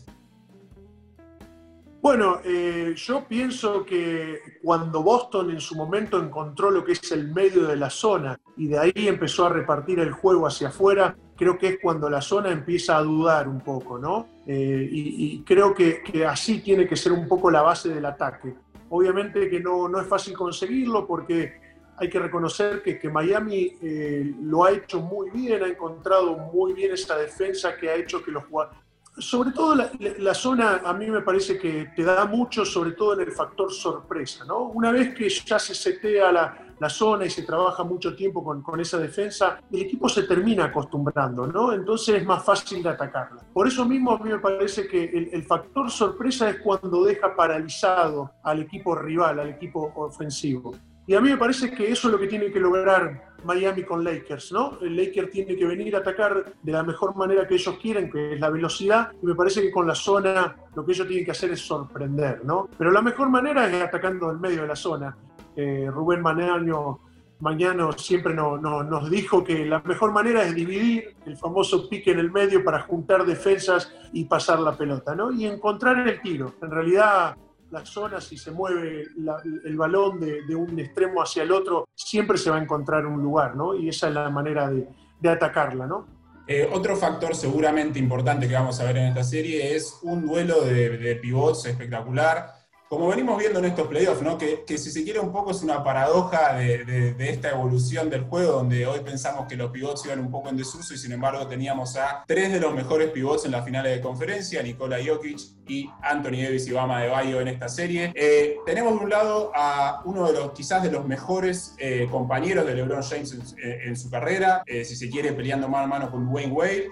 Bueno, 2.02 2.40
eh, 2.44 2.94
yo 2.96 3.28
pienso 3.28 3.86
que 3.86 4.58
cuando 4.60 5.04
Boston 5.04 5.52
en 5.52 5.60
su 5.60 5.76
momento 5.76 6.18
encontró 6.18 6.68
lo 6.68 6.84
que 6.84 6.92
es 6.92 7.12
el 7.12 7.32
medio 7.32 7.68
de 7.68 7.76
la 7.76 7.90
zona 7.90 8.40
y 8.56 8.66
de 8.66 8.76
ahí 8.76 8.92
empezó 8.96 9.46
a 9.46 9.50
repartir 9.50 10.00
el 10.00 10.10
juego 10.10 10.48
hacia 10.48 10.66
afuera, 10.66 11.16
creo 11.36 11.56
que 11.56 11.68
es 11.68 11.78
cuando 11.80 12.10
la 12.10 12.20
zona 12.20 12.50
empieza 12.50 12.96
a 12.96 13.02
dudar 13.02 13.46
un 13.46 13.60
poco, 13.60 13.98
¿no? 13.98 14.26
Eh, 14.48 14.88
y, 14.90 15.44
creo 15.44 15.72
que, 15.72 16.02
así 16.28 16.60
tiene 16.60 16.88
que 16.88 16.96
ser 16.96 17.12
un 17.12 17.28
poco 17.28 17.52
la 17.52 17.62
base 17.62 17.90
del 17.90 18.04
ataque. 18.04 18.52
Obviamente 18.88 19.48
que 19.48 19.60
no, 19.60 19.88
no 19.88 20.00
es 20.00 20.08
fácil 20.08 20.34
conseguirlo 20.34 21.06
porque 21.06 21.60
hay 21.98 22.10
que 22.10 22.18
reconocer 22.18 22.82
que, 22.82 22.98
que 22.98 23.10
Miami 23.10 23.76
eh, 23.80 24.34
lo 24.42 24.64
ha 24.64 24.72
hecho 24.72 25.00
muy 25.00 25.30
bien, 25.30 25.62
ha 25.62 25.68
encontrado 25.68 26.36
muy 26.36 26.72
bien 26.72 26.94
esa 26.94 27.16
defensa 27.16 27.76
que 27.76 27.90
ha 27.90 27.94
hecho 27.94 28.24
que 28.24 28.32
los 28.32 28.44
jugadores 28.46 28.82
sobre 29.18 29.50
todo 29.50 29.74
la, 29.74 30.34
zona 30.34 30.80
a 30.84 30.92
mí 30.94 31.10
me 31.10 31.20
parece 31.20 31.58
que 31.58 31.90
te 31.94 32.02
da 32.02 32.24
mucho, 32.24 32.64
sobre 32.64 32.92
todo 32.92 33.14
en 33.14 33.20
el 33.20 33.32
factor 33.32 33.70
sorpresa, 33.70 34.44
¿no? 34.44 34.64
Una 34.64 34.90
vez 34.90 35.14
que 35.14 35.28
ya 35.28 35.58
se 35.58 35.74
setea 35.74 36.32
la, 36.32 36.74
la 36.78 36.88
zona 36.88 37.26
y 37.26 37.30
se 37.30 37.42
trabaja 37.42 37.84
mucho 37.84 38.16
tiempo 38.16 38.42
con, 38.42 38.62
con, 38.62 38.80
esa 38.80 38.98
defensa, 38.98 39.60
el 39.70 39.82
equipo 39.82 40.08
se 40.08 40.22
termina 40.22 40.64
acostumbrando, 40.64 41.46
¿no? 41.46 41.72
Entonces 41.72 42.16
es 42.16 42.24
más 42.24 42.42
fácil 42.42 42.82
de 42.82 42.88
atacarla. 42.88 43.42
Por 43.52 43.68
eso 43.68 43.84
mismo 43.84 44.12
a 44.12 44.18
mí 44.18 44.30
me 44.30 44.38
parece 44.38 44.88
que 44.88 45.04
el, 45.04 45.28
el 45.32 45.42
factor 45.44 45.90
sorpresa 45.90 46.48
es 46.48 46.60
cuando 46.60 47.04
deja 47.04 47.36
paralizado 47.36 48.32
al 48.42 48.62
equipo 48.62 48.94
rival, 48.94 49.40
al 49.40 49.50
equipo 49.50 49.92
ofensivo. 49.94 50.74
Y 51.06 51.14
a 51.14 51.20
mí 51.20 51.30
me 51.30 51.36
parece 51.36 51.70
que 51.70 51.90
eso 51.90 52.08
es 52.08 52.12
lo 52.12 52.18
que 52.18 52.28
tiene 52.28 52.50
que 52.50 52.60
lograr 52.60 53.31
Miami 53.44 53.84
con 53.84 54.04
Lakers, 54.04 54.52
¿no? 54.52 54.78
El 54.80 54.96
Lakers 54.96 55.30
tiene 55.30 55.56
que 55.56 55.64
venir 55.64 55.94
a 55.96 55.98
atacar 55.98 56.54
de 56.62 56.72
la 56.72 56.82
mejor 56.82 57.14
manera 57.16 57.46
que 57.46 57.54
ellos 57.54 57.78
quieren, 57.80 58.10
que 58.10 58.34
es 58.34 58.40
la 58.40 58.50
velocidad, 58.50 59.12
y 59.22 59.26
me 59.26 59.34
parece 59.34 59.62
que 59.62 59.70
con 59.70 59.86
la 59.86 59.94
zona 59.94 60.56
lo 60.74 60.84
que 60.84 60.92
ellos 60.92 61.06
tienen 61.06 61.24
que 61.24 61.30
hacer 61.32 61.50
es 61.50 61.60
sorprender, 61.60 62.44
¿no? 62.44 62.68
Pero 62.76 62.90
la 62.90 63.02
mejor 63.02 63.28
manera 63.28 63.68
es 63.68 63.82
atacando 63.82 64.30
en 64.30 64.40
medio 64.40 64.62
de 64.62 64.68
la 64.68 64.76
zona. 64.76 65.16
Eh, 65.56 65.88
Rubén 65.90 66.22
Mañano, 66.22 67.92
siempre 67.92 68.32
no, 68.34 68.56
no, 68.56 68.84
nos 68.84 69.10
dijo 69.10 69.42
que 69.42 69.66
la 69.66 69.80
mejor 69.80 70.12
manera 70.12 70.44
es 70.44 70.54
dividir 70.54 71.16
el 71.26 71.36
famoso 71.36 71.88
pique 71.88 72.12
en 72.12 72.20
el 72.20 72.30
medio 72.30 72.62
para 72.62 72.80
juntar 72.82 73.26
defensas 73.26 73.92
y 74.12 74.24
pasar 74.26 74.60
la 74.60 74.76
pelota, 74.76 75.14
¿no? 75.14 75.32
Y 75.32 75.46
encontrar 75.46 76.06
el 76.08 76.20
tiro. 76.22 76.54
En 76.62 76.70
realidad 76.70 77.36
la 77.72 77.84
zona, 77.86 78.20
si 78.20 78.36
se 78.36 78.50
mueve 78.50 79.06
la, 79.16 79.42
el 79.64 79.76
balón 79.76 80.20
de, 80.20 80.42
de, 80.42 80.54
un 80.54 80.78
extremo 80.78 81.22
hacia 81.22 81.42
el 81.42 81.50
otro, 81.50 81.88
siempre 81.94 82.36
se 82.36 82.50
va 82.50 82.58
a 82.58 82.62
encontrar 82.62 83.06
un 83.06 83.22
lugar, 83.22 83.56
¿no? 83.56 83.74
Y 83.74 83.88
esa 83.88 84.08
es 84.08 84.14
la 84.14 84.28
manera 84.28 84.70
de, 84.70 84.86
de 85.18 85.28
atacarla, 85.28 85.86
¿no? 85.86 86.06
Eh, 86.46 86.68
otro 86.70 86.96
factor 86.96 87.34
seguramente 87.34 87.98
importante 87.98 88.46
que 88.46 88.54
vamos 88.54 88.78
a 88.78 88.84
ver 88.84 88.98
en 88.98 89.04
esta 89.06 89.24
serie 89.24 89.74
es 89.74 89.98
un 90.02 90.26
duelo 90.26 90.62
de, 90.62 90.98
de 90.98 91.16
pivots 91.16 91.64
espectacular 91.64 92.61
como 92.92 93.08
venimos 93.08 93.38
viendo 93.38 93.58
en 93.58 93.64
estos 93.64 93.86
playoffs, 93.86 94.20
que, 94.66 94.76
si 94.76 94.90
se 94.90 95.02
quiere 95.02 95.18
un 95.18 95.32
poco 95.32 95.52
es 95.52 95.62
una 95.62 95.82
paradoja 95.82 96.56
de, 96.56 97.14
esta 97.20 97.48
evolución 97.48 98.10
del 98.10 98.24
juego, 98.24 98.52
donde 98.52 98.86
hoy 98.86 99.00
pensamos 99.00 99.46
que 99.48 99.56
los 99.56 99.70
pivots 99.70 100.04
iban 100.04 100.20
un 100.20 100.30
poco 100.30 100.50
en 100.50 100.58
desuso 100.58 100.92
y 100.92 100.98
sin 100.98 101.10
embargo 101.12 101.46
teníamos 101.46 101.96
a 101.96 102.22
tres 102.28 102.52
de 102.52 102.60
los 102.60 102.74
mejores 102.74 103.08
pivots 103.08 103.46
en 103.46 103.52
las 103.52 103.64
finales 103.64 103.96
de 103.96 104.02
conferencia, 104.02 104.62
Nikola 104.62 104.98
Jokic 105.02 105.38
y 105.66 105.88
Anthony 106.02 106.42
Davis 106.42 106.66
y 106.66 106.72
Bama 106.72 107.00
de 107.00 107.08
Bayo 107.08 107.40
en 107.40 107.48
esta 107.48 107.66
serie. 107.70 108.12
Eh, 108.14 108.58
tenemos 108.66 108.92
de 108.98 109.04
un 109.04 109.08
lado 109.08 109.52
a 109.54 110.02
uno 110.04 110.26
de 110.26 110.34
los 110.34 110.52
quizás 110.52 110.82
de 110.82 110.92
los 110.92 111.06
mejores 111.06 111.74
eh, 111.78 112.06
compañeros 112.10 112.66
de 112.66 112.74
LeBron 112.74 113.02
James 113.02 113.32
en, 113.32 113.88
en 113.88 113.96
su 113.96 114.10
carrera, 114.10 114.64
eh, 114.66 114.84
si 114.84 114.96
se 114.96 115.08
quiere 115.08 115.32
peleando 115.32 115.66
mano 115.66 115.84
a 115.84 115.86
mano 115.86 116.10
con 116.10 116.26
Dwayne 116.30 116.52
Wade. 116.52 116.90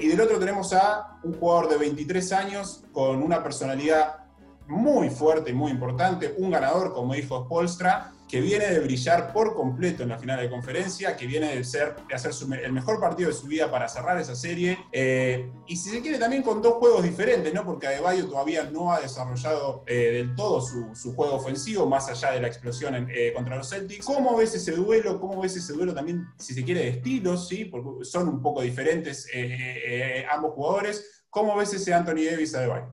y 0.00 0.06
del 0.06 0.20
otro 0.20 0.38
tenemos 0.38 0.72
a 0.74 1.18
un 1.24 1.32
jugador 1.32 1.70
de 1.70 1.78
23 1.78 2.32
años 2.34 2.84
con 2.92 3.20
una 3.20 3.42
personalidad 3.42 4.19
muy 4.70 5.10
fuerte 5.10 5.50
y 5.50 5.54
muy 5.54 5.72
importante, 5.72 6.34
un 6.38 6.50
ganador, 6.50 6.94
como 6.94 7.14
dijo 7.14 7.44
Spolstra, 7.44 8.12
que 8.30 8.40
viene 8.40 8.66
de 8.66 8.78
brillar 8.78 9.32
por 9.32 9.54
completo 9.54 10.04
en 10.04 10.10
la 10.10 10.18
final 10.18 10.40
de 10.40 10.48
conferencia, 10.48 11.16
que 11.16 11.26
viene 11.26 11.56
de, 11.56 11.64
ser, 11.64 11.96
de 12.08 12.14
hacer 12.14 12.30
el 12.62 12.72
mejor 12.72 13.00
partido 13.00 13.28
de 13.28 13.34
su 13.34 13.48
vida 13.48 13.68
para 13.68 13.88
cerrar 13.88 14.20
esa 14.20 14.36
serie, 14.36 14.78
eh, 14.92 15.50
y 15.66 15.76
si 15.76 15.90
se 15.90 16.00
quiere 16.00 16.16
también 16.16 16.44
con 16.44 16.62
dos 16.62 16.74
juegos 16.74 17.02
diferentes, 17.02 17.52
¿no? 17.52 17.64
porque 17.64 17.88
Adebayo 17.88 18.28
todavía 18.28 18.70
no 18.70 18.92
ha 18.92 19.00
desarrollado 19.00 19.82
eh, 19.88 20.12
del 20.12 20.36
todo 20.36 20.60
su, 20.60 20.94
su, 20.94 21.12
juego 21.16 21.34
ofensivo, 21.34 21.86
más 21.86 22.08
allá 22.08 22.30
de 22.30 22.40
la 22.40 22.46
explosión 22.46 23.08
eh, 23.10 23.32
contra 23.34 23.56
los 23.56 23.68
Celtics. 23.68 24.06
¿Cómo 24.06 24.36
ves 24.36 24.54
ese 24.54 24.72
duelo? 24.72 25.18
¿Cómo 25.20 25.42
ves 25.42 25.56
ese 25.56 25.72
duelo 25.72 25.92
también, 25.92 26.24
si 26.38 26.54
se 26.54 26.64
quiere, 26.64 26.82
de 26.82 26.88
estilos? 26.90 27.48
¿sí? 27.48 27.64
Porque 27.64 28.04
son 28.04 28.28
un 28.28 28.40
poco 28.40 28.62
diferentes 28.62 29.26
ambos 30.32 30.54
jugadores. 30.54 31.24
¿Cómo 31.30 31.56
ves 31.56 31.74
ese 31.74 31.92
Anthony 31.92 32.26
Davis 32.30 32.54
Adebayo? 32.54 32.92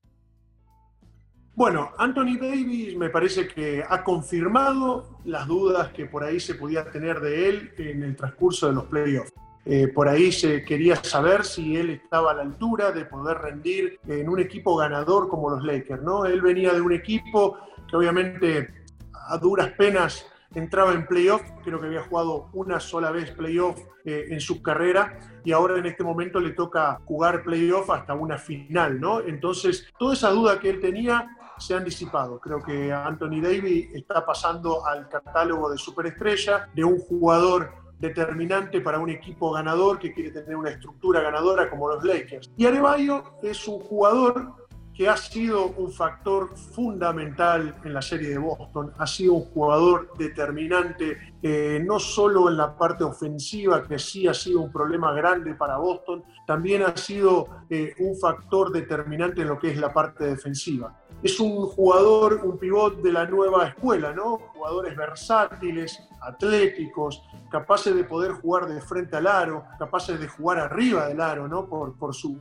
Bueno, 1.58 1.90
Anthony 1.98 2.38
Davis 2.40 2.96
me 2.96 3.10
parece 3.10 3.48
que 3.48 3.82
ha 3.82 4.04
confirmado 4.04 5.18
las 5.24 5.48
dudas 5.48 5.88
que 5.88 6.06
por 6.06 6.22
ahí 6.22 6.38
se 6.38 6.54
podía 6.54 6.88
tener 6.88 7.18
de 7.18 7.48
él 7.48 7.72
en 7.78 8.04
el 8.04 8.14
transcurso 8.14 8.68
de 8.68 8.74
los 8.74 8.84
playoffs. 8.84 9.32
Eh, 9.64 9.88
por 9.88 10.08
ahí 10.08 10.30
se 10.30 10.62
quería 10.62 10.94
saber 11.02 11.44
si 11.44 11.76
él 11.76 11.90
estaba 11.90 12.30
a 12.30 12.34
la 12.34 12.42
altura 12.42 12.92
de 12.92 13.06
poder 13.06 13.38
rendir 13.38 13.98
en 14.06 14.28
un 14.28 14.38
equipo 14.38 14.76
ganador 14.76 15.28
como 15.28 15.50
los 15.50 15.64
Lakers, 15.64 16.00
¿no? 16.00 16.26
Él 16.26 16.42
venía 16.42 16.72
de 16.72 16.80
un 16.80 16.92
equipo 16.92 17.58
que 17.90 17.96
obviamente 17.96 18.68
a 19.12 19.36
duras 19.38 19.72
penas 19.72 20.26
entraba 20.54 20.92
en 20.92 21.06
playoff, 21.06 21.42
creo 21.64 21.80
que 21.80 21.86
había 21.86 22.02
jugado 22.02 22.50
una 22.52 22.78
sola 22.78 23.10
vez 23.10 23.32
playoff 23.32 23.80
eh, 24.04 24.28
en 24.30 24.40
su 24.40 24.62
carrera 24.62 25.18
y 25.44 25.52
ahora 25.52 25.76
en 25.76 25.86
este 25.86 26.04
momento 26.04 26.40
le 26.40 26.50
toca 26.50 27.00
jugar 27.04 27.42
playoff 27.42 27.90
hasta 27.90 28.14
una 28.14 28.38
final, 28.38 29.00
¿no? 29.00 29.20
Entonces, 29.20 29.92
toda 29.98 30.14
esa 30.14 30.30
duda 30.30 30.60
que 30.60 30.70
él 30.70 30.80
tenía 30.80 31.36
se 31.58 31.74
han 31.74 31.84
disipado. 31.84 32.40
Creo 32.40 32.62
que 32.62 32.92
Anthony 32.92 33.40
Davis 33.40 33.88
está 33.94 34.24
pasando 34.24 34.84
al 34.86 35.08
catálogo 35.08 35.70
de 35.70 35.78
superestrella, 35.78 36.68
de 36.74 36.84
un 36.84 36.98
jugador 36.98 37.72
determinante 37.98 38.80
para 38.80 38.98
un 38.98 39.10
equipo 39.10 39.52
ganador 39.52 39.98
que 39.98 40.12
quiere 40.12 40.30
tener 40.30 40.56
una 40.56 40.70
estructura 40.70 41.20
ganadora 41.20 41.68
como 41.68 41.88
los 41.88 42.04
Lakers. 42.04 42.50
Y 42.56 42.66
Arevallo 42.66 43.24
es 43.42 43.66
un 43.66 43.80
jugador 43.80 44.67
que 44.98 45.08
ha 45.08 45.16
sido 45.16 45.68
un 45.76 45.92
factor 45.92 46.56
fundamental 46.56 47.72
en 47.84 47.94
la 47.94 48.02
serie 48.02 48.30
de 48.30 48.38
Boston, 48.38 48.92
ha 48.98 49.06
sido 49.06 49.34
un 49.34 49.44
jugador 49.44 50.10
determinante, 50.18 51.36
eh, 51.40 51.80
no 51.86 52.00
solo 52.00 52.48
en 52.48 52.56
la 52.56 52.76
parte 52.76 53.04
ofensiva, 53.04 53.86
que 53.86 53.96
sí 54.00 54.26
ha 54.26 54.34
sido 54.34 54.60
un 54.60 54.72
problema 54.72 55.12
grande 55.12 55.54
para 55.54 55.76
Boston, 55.76 56.24
también 56.48 56.82
ha 56.82 56.96
sido 56.96 57.46
eh, 57.70 57.94
un 58.00 58.18
factor 58.18 58.72
determinante 58.72 59.42
en 59.42 59.48
lo 59.50 59.58
que 59.60 59.70
es 59.70 59.76
la 59.76 59.94
parte 59.94 60.24
defensiva 60.24 60.92
es 61.22 61.40
un 61.40 61.66
jugador, 61.66 62.40
un 62.44 62.58
pivot 62.58 63.02
de 63.02 63.12
la 63.12 63.26
nueva 63.26 63.66
escuela, 63.66 64.12
¿no? 64.12 64.38
Jugadores 64.54 64.96
versátiles, 64.96 66.00
atléticos, 66.20 67.22
capaces 67.50 67.94
de 67.94 68.04
poder 68.04 68.32
jugar 68.32 68.68
de 68.68 68.80
frente 68.80 69.16
al 69.16 69.26
aro, 69.26 69.64
capaces 69.78 70.20
de 70.20 70.28
jugar 70.28 70.58
arriba 70.58 71.08
del 71.08 71.20
aro, 71.20 71.48
¿no? 71.48 71.66
Por, 71.66 71.96
por 71.98 72.14
su 72.14 72.38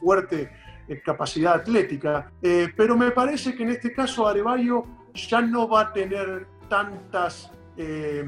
fuerte 0.00 0.50
capacidad 1.04 1.54
atlética. 1.54 2.30
Eh, 2.42 2.72
pero 2.76 2.96
me 2.96 3.10
parece 3.10 3.54
que 3.54 3.62
en 3.62 3.70
este 3.70 3.92
caso 3.92 4.26
Arevallo 4.26 4.84
ya 5.12 5.40
no 5.40 5.68
va 5.68 5.82
a 5.82 5.92
tener 5.92 6.46
tantas, 6.68 7.50
eh, 7.76 8.24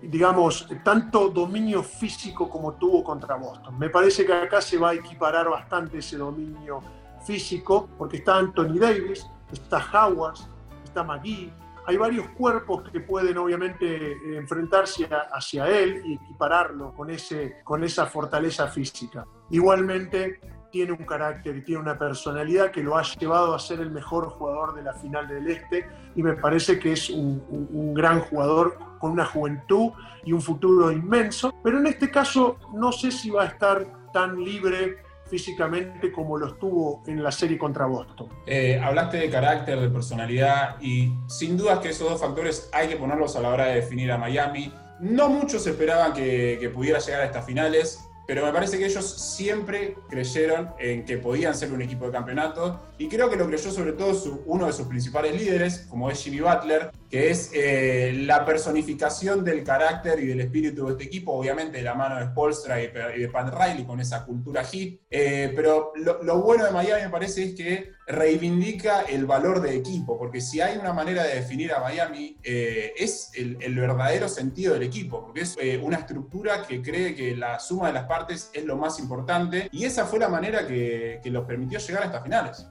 digamos, 0.00 0.68
tanto 0.82 1.28
dominio 1.28 1.82
físico 1.82 2.48
como 2.48 2.74
tuvo 2.74 3.02
contra 3.02 3.36
Boston. 3.36 3.78
Me 3.78 3.88
parece 3.88 4.24
que 4.26 4.32
acá 4.32 4.60
se 4.60 4.78
va 4.78 4.90
a 4.90 4.94
equiparar 4.94 5.48
bastante 5.48 5.98
ese 5.98 6.16
dominio 6.16 6.80
físico, 7.24 7.88
porque 7.96 8.18
está 8.18 8.36
Anthony 8.36 8.78
Davis, 8.78 9.26
está 9.52 9.78
Howard, 9.78 10.38
está 10.84 11.04
McGee, 11.04 11.52
hay 11.86 11.96
varios 11.96 12.28
cuerpos 12.30 12.88
que 12.90 13.00
pueden 13.00 13.38
obviamente 13.38 14.36
enfrentarse 14.36 15.08
hacia 15.32 15.66
él 15.66 16.02
y 16.04 16.14
equipararlo 16.14 16.92
con, 16.94 17.10
ese, 17.10 17.60
con 17.64 17.82
esa 17.82 18.06
fortaleza 18.06 18.68
física. 18.68 19.26
Igualmente 19.50 20.40
tiene 20.72 20.90
un 20.90 21.04
carácter 21.04 21.54
y 21.56 21.60
tiene 21.62 21.82
una 21.82 21.96
personalidad 21.96 22.72
que 22.72 22.82
lo 22.82 22.96
ha 22.96 23.02
llevado 23.02 23.54
a 23.54 23.58
ser 23.58 23.78
el 23.80 23.90
mejor 23.90 24.30
jugador 24.30 24.74
de 24.74 24.82
la 24.82 24.94
final 24.94 25.28
del 25.28 25.46
Este 25.46 25.86
y 26.16 26.22
me 26.22 26.32
parece 26.32 26.78
que 26.78 26.92
es 26.92 27.10
un, 27.10 27.92
gran 27.94 28.20
jugador 28.20 28.78
con 28.98 29.12
una 29.12 29.26
juventud 29.26 29.90
y 30.24 30.32
un 30.32 30.40
futuro 30.40 30.90
inmenso, 30.90 31.54
pero 31.62 31.78
en 31.78 31.86
este 31.86 32.10
caso 32.10 32.56
no 32.74 32.90
sé 32.90 33.10
si 33.10 33.30
va 33.30 33.42
a 33.42 33.46
estar 33.46 33.86
tan 34.12 34.42
libre 34.42 34.96
físicamente 35.26 36.10
como 36.10 36.38
lo 36.38 36.48
estuvo 36.48 37.02
en 37.06 37.22
la 37.22 37.30
serie 37.30 37.58
contra 37.58 37.86
Boston. 37.86 38.28
Eh, 38.46 38.80
hablaste 38.82 39.18
de 39.18 39.30
carácter, 39.30 39.78
de 39.78 39.88
personalidad 39.88 40.80
y 40.80 41.12
sin 41.28 41.56
dudas 41.56 41.80
que 41.80 41.90
esos 41.90 42.08
dos 42.08 42.20
factores 42.20 42.70
hay 42.72 42.88
que 42.88 42.96
ponerlos 42.96 43.36
a 43.36 43.40
la 43.40 43.50
hora 43.50 43.66
de 43.66 43.76
definir 43.76 44.10
a 44.10 44.18
Miami. 44.18 44.72
No 45.00 45.28
muchos 45.28 45.66
esperaban 45.66 46.12
que 46.14 46.70
pudiera 46.74 46.98
llegar 46.98 47.22
a 47.22 47.24
estas 47.24 47.44
finales, 47.44 48.08
pero 48.26 48.44
me 48.44 48.52
parece 48.52 48.78
que 48.78 48.86
ellos 48.86 49.04
siempre 49.04 49.96
creyeron 50.08 50.70
en 50.78 51.04
que 51.04 51.18
podían 51.18 51.54
ser 51.54 51.72
un 51.72 51.82
equipo 51.82 52.06
de 52.06 52.12
campeonato 52.12 52.80
y 52.98 53.08
creo 53.08 53.28
que 53.28 53.36
lo 53.36 53.46
creyó 53.46 53.70
sobre 53.70 53.92
todo 53.92 54.42
uno 54.46 54.66
de 54.66 54.72
sus 54.72 54.86
principales 54.86 55.34
líderes, 55.34 55.86
como 55.88 56.10
es 56.10 56.22
Jimmy 56.22 56.40
Butler, 56.40 56.90
que 57.10 57.30
es 57.30 57.50
eh, 57.52 58.12
la 58.24 58.44
personificación 58.44 59.44
del 59.44 59.64
carácter 59.64 60.20
y 60.20 60.26
del 60.26 60.40
espíritu 60.40 60.86
de 60.86 60.92
este 60.92 61.04
equipo, 61.04 61.32
obviamente 61.32 61.78
de 61.78 61.82
la 61.82 61.94
mano 61.94 62.16
de 62.16 62.26
Spolstra 62.26 62.80
y 62.80 62.88
de, 62.88 63.28
Pat 63.28 63.52
Riley 63.52 63.84
con 63.84 64.00
esa 64.00 64.24
cultura 64.24 64.62
hit, 64.64 65.00
eh, 65.10 65.52
pero 65.54 65.92
lo, 65.96 66.22
lo, 66.22 66.42
bueno 66.42 66.64
de 66.64 66.70
Miami 66.70 67.02
me 67.02 67.10
parece 67.10 67.44
es 67.44 67.54
que 67.54 67.92
reivindica 68.06 69.02
el 69.02 69.26
valor 69.26 69.60
de 69.60 69.76
equipo, 69.76 70.18
porque 70.18 70.40
si 70.40 70.60
hay 70.60 70.76
una 70.78 70.92
manera 70.92 71.24
de 71.24 71.36
definir 71.36 71.72
a 71.72 71.80
Miami 71.80 72.36
eh, 72.42 72.92
es 72.96 73.30
el, 73.34 73.56
verdadero 73.74 74.28
sentido 74.28 74.74
del 74.74 74.82
equipo, 74.82 75.22
porque 75.24 75.42
es 75.42 75.56
eh, 75.60 75.78
una 75.82 75.98
estructura 75.98 76.62
que 76.66 76.82
cree 76.82 77.14
que 77.14 77.36
la 77.36 77.58
suma 77.58 77.88
de 77.88 77.92
las 77.94 78.04
partes 78.04 78.50
es 78.52 78.64
lo 78.64 78.76
más 78.76 78.98
importante 78.98 79.68
y 79.72 79.84
esa 79.84 80.04
fue 80.06 80.18
la 80.18 80.28
manera 80.28 80.66
que, 80.66 81.20
que 81.22 81.30
los 81.30 81.44
permitió 81.44 81.78
llegar 81.78 82.02
a 82.02 82.06
estas 82.06 82.22
finales. 82.22 82.66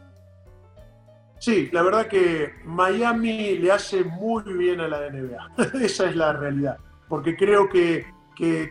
Sí, 1.42 1.70
la 1.72 1.82
verdad 1.82 2.06
que 2.06 2.52
Miami 2.66 3.58
le 3.58 3.72
hace 3.72 4.04
muy 4.04 4.44
bien 4.44 4.80
a 4.80 4.88
la 4.88 5.10
NBA. 5.10 5.54
Esa 5.84 6.08
es 6.08 6.16
la 6.16 6.34
realidad. 6.34 6.78
Porque 7.10 7.36
creo 7.36 7.68
que, 7.68 8.06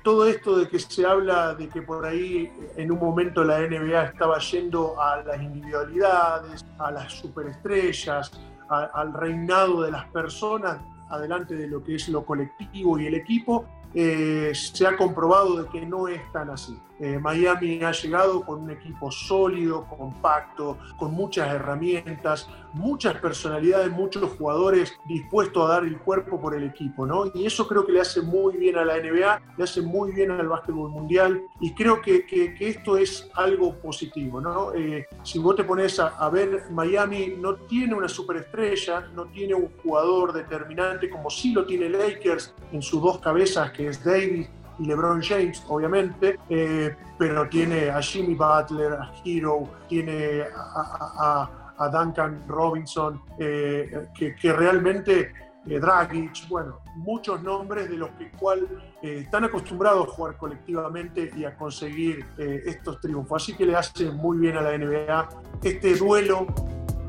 todo 0.02 0.26
esto 0.26 0.58
de 0.58 0.68
que 0.68 0.80
se 0.80 1.06
habla 1.06 1.54
de 1.54 1.68
que 1.68 1.82
por 1.82 2.04
ahí 2.04 2.50
en 2.76 2.90
un 2.90 2.98
momento 2.98 3.44
la 3.44 3.60
NBA 3.60 4.06
estaba 4.06 4.38
yendo 4.40 5.00
a 5.00 5.22
las 5.22 5.40
individualidades, 5.40 6.66
a 6.78 6.90
las 6.90 7.12
superestrellas, 7.12 8.32
al 8.68 9.12
reinado 9.12 9.82
de 9.82 9.92
las 9.92 10.06
personas, 10.06 10.80
adelante 11.08 11.54
de 11.54 11.68
lo 11.68 11.82
que 11.82 11.96
es 11.96 12.08
lo 12.08 12.24
colectivo 12.24 12.98
y 12.98 13.06
el 13.06 13.14
equipo, 13.14 13.64
eh, 13.94 14.52
se 14.54 14.86
ha 14.86 14.96
comprobado 14.96 15.62
de 15.62 15.68
que 15.68 15.84
no 15.84 16.08
es 16.08 16.20
tan 16.32 16.50
así. 16.50 16.78
Eh, 17.00 17.18
Miami 17.18 17.82
ha 17.82 17.92
llegado 17.92 18.44
con 18.44 18.64
un 18.64 18.70
equipo 18.70 19.10
sólido, 19.10 19.86
compacto, 19.86 20.76
con 20.98 21.12
muchas 21.12 21.48
herramientas, 21.48 22.46
muchas 22.74 23.14
personalidades, 23.16 23.90
muchos 23.90 24.22
jugadores 24.36 24.98
dispuestos 25.06 25.64
a 25.64 25.74
dar 25.74 25.84
el 25.84 25.98
cuerpo 25.98 26.38
por 26.38 26.54
el 26.54 26.64
equipo, 26.64 27.06
¿no? 27.06 27.24
Y 27.34 27.46
eso 27.46 27.66
creo 27.66 27.86
que 27.86 27.92
le 27.92 28.00
hace 28.00 28.20
muy 28.20 28.58
bien 28.58 28.76
a 28.76 28.84
la 28.84 28.98
NBA, 28.98 29.42
le 29.56 29.64
hace 29.64 29.80
muy 29.80 30.12
bien 30.12 30.30
al 30.30 30.48
básquetbol 30.48 30.90
mundial 30.90 31.42
y 31.58 31.72
creo 31.72 32.02
que, 32.02 32.20
esto 32.60 32.96
es 32.96 33.28
algo 33.34 33.76
positivo, 33.76 34.40
¿no? 34.40 34.74
Eh, 34.74 35.06
si 35.22 35.38
vos 35.38 35.56
te 35.56 35.64
pones 35.64 35.98
a, 35.98 36.08
a, 36.08 36.28
ver, 36.28 36.70
Miami 36.70 37.34
no 37.38 37.54
tiene 37.54 37.94
una 37.94 38.08
superestrella, 38.08 39.08
no 39.14 39.24
tiene 39.26 39.54
un 39.54 39.70
jugador 39.82 40.32
determinante 40.32 41.08
como 41.08 41.30
sí 41.30 41.52
lo 41.52 41.64
tiene 41.64 41.88
Lakers 41.88 42.54
en 42.72 42.82
sus 42.82 43.00
dos 43.00 43.18
cabezas, 43.18 43.70
que 43.70 43.88
es 43.88 44.04
Davis 44.04 44.48
y 44.80 44.86
LeBron 44.86 45.22
James, 45.22 45.62
obviamente, 45.68 46.38
eh, 46.48 46.96
pero 47.18 47.48
tiene 47.48 47.90
a 47.90 48.00
Jimmy 48.00 48.34
Butler, 48.34 48.94
a 48.94 49.12
Hero, 49.24 49.68
tiene 49.88 50.44
a, 50.54 51.56
Duncan 51.92 52.44
Robinson, 52.46 53.22
eh, 53.38 54.08
que, 54.14 54.52
realmente 54.52 55.32
eh, 55.66 55.78
Dragic, 55.78 56.46
bueno, 56.48 56.80
muchos 56.96 57.42
nombres 57.42 57.88
de 57.88 57.96
los 57.96 58.10
que 58.10 58.30
cual 58.32 58.68
están 59.00 59.44
acostumbrados 59.44 60.08
a 60.08 60.10
jugar 60.10 60.36
colectivamente 60.36 61.30
y 61.34 61.44
a 61.44 61.56
conseguir 61.56 62.24
estos 62.38 63.00
triunfos. 63.00 63.42
Así 63.42 63.56
que 63.56 63.64
le 63.64 63.76
hace 63.76 64.10
muy 64.10 64.36
bien 64.38 64.58
a 64.58 64.62
la 64.62 64.76
NBA 64.76 65.28
este 65.62 65.96
duelo 65.96 66.46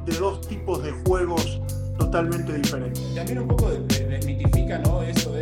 de 0.05 0.17
dos 0.17 0.47
tipos 0.47 0.81
de 0.83 0.91
juegos 1.05 1.61
totalmente 1.97 2.53
diferentes. 2.53 3.13
También 3.13 3.39
un 3.39 3.47
poco 3.49 3.69
desmitifica 3.69 4.79
¿no? 4.79 5.01
eso 5.03 5.33
de 5.33 5.40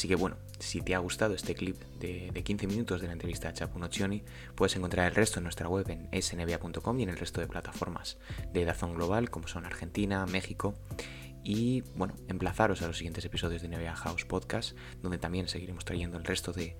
Así 0.00 0.08
que 0.08 0.14
bueno, 0.14 0.38
si 0.58 0.80
te 0.80 0.94
ha 0.94 0.98
gustado 0.98 1.34
este 1.34 1.54
clip 1.54 1.76
de, 1.98 2.32
15 2.42 2.66
minutos 2.66 3.02
de 3.02 3.06
la 3.06 3.12
entrevista 3.12 3.50
a 3.50 3.52
Chapu 3.52 3.78
Nocioni, 3.78 4.22
puedes 4.54 4.74
encontrar 4.74 5.06
el 5.06 5.14
resto 5.14 5.40
en 5.40 5.42
nuestra 5.42 5.68
web 5.68 5.84
en 5.90 6.08
snba.com 6.22 6.98
y 6.98 7.02
en 7.02 7.10
el 7.10 7.18
resto 7.18 7.42
de 7.42 7.46
plataformas 7.46 8.16
de 8.54 8.64
Dazón 8.64 8.94
Global, 8.94 9.28
como 9.28 9.46
son 9.46 9.66
Argentina, 9.66 10.24
México. 10.24 10.72
Y 11.44 11.82
bueno, 11.96 12.14
emplazaros 12.28 12.80
a 12.80 12.86
los 12.86 12.96
siguientes 12.96 13.26
episodios 13.26 13.60
de 13.60 13.68
NBA 13.68 13.94
House 13.94 14.24
Podcast, 14.24 14.74
donde 15.02 15.18
también 15.18 15.48
seguiremos 15.48 15.84
trayendo 15.84 16.16
el 16.16 16.24
resto 16.24 16.54
de, 16.54 16.78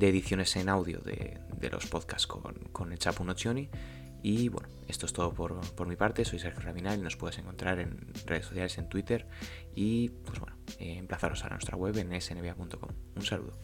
ediciones 0.00 0.56
en 0.56 0.70
audio 0.70 1.00
de, 1.00 1.40
los 1.70 1.84
podcasts 1.88 2.26
con, 2.26 2.54
con 2.72 2.90
el 2.90 2.98
Chapu 2.98 3.22
Nocioni. 3.22 3.68
Y 4.22 4.48
bueno, 4.48 4.68
esto 4.88 5.06
es 5.06 5.12
todo 5.12 5.32
por, 5.32 5.60
por 5.74 5.86
mi 5.86 5.96
parte. 5.96 6.24
Soy 6.24 6.38
Sergio 6.38 6.62
Rabinal 6.62 7.02
nos 7.02 7.16
puedes 7.16 7.38
encontrar 7.38 7.78
en 7.80 8.12
redes 8.26 8.46
sociales, 8.46 8.78
en 8.78 8.88
Twitter. 8.88 9.26
Y 9.74 10.10
pues 10.10 10.38
bueno, 10.38 10.56
eh, 10.78 10.96
emplazaros 10.98 11.44
a 11.44 11.48
nuestra 11.48 11.76
web 11.76 11.96
en 11.98 12.20
snba.com. 12.20 12.90
Un 13.16 13.22
saludo. 13.24 13.58